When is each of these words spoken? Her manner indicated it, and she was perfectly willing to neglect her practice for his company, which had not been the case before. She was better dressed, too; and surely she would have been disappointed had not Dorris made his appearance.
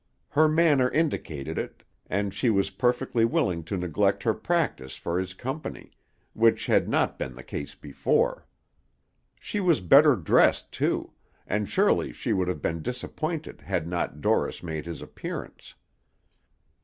Her 0.29 0.47
manner 0.47 0.89
indicated 0.89 1.59
it, 1.59 1.83
and 2.09 2.33
she 2.33 2.49
was 2.49 2.71
perfectly 2.71 3.23
willing 3.23 3.63
to 3.65 3.77
neglect 3.77 4.23
her 4.23 4.33
practice 4.33 4.95
for 4.95 5.19
his 5.19 5.35
company, 5.35 5.91
which 6.33 6.65
had 6.65 6.89
not 6.89 7.19
been 7.19 7.35
the 7.35 7.43
case 7.43 7.75
before. 7.75 8.47
She 9.39 9.59
was 9.59 9.79
better 9.79 10.15
dressed, 10.15 10.71
too; 10.71 11.13
and 11.45 11.69
surely 11.69 12.11
she 12.11 12.33
would 12.33 12.47
have 12.47 12.63
been 12.63 12.81
disappointed 12.81 13.61
had 13.61 13.87
not 13.87 14.21
Dorris 14.21 14.63
made 14.63 14.87
his 14.87 15.03
appearance. 15.03 15.75